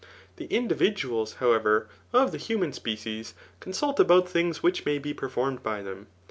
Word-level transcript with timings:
The 0.37 0.45
individuals, 0.45 1.33
how 1.35 1.51
ever, 1.51 1.87
of 2.11 2.31
the 2.31 2.39
human 2.39 2.73
species 2.73 3.35
consult 3.59 3.99
about 3.99 4.27
things 4.27 4.61
wimh 4.61 4.83
may 4.83 4.97
be 4.97 5.13
performed 5.13 5.61
by 5.61 5.83
them. 5.83 6.07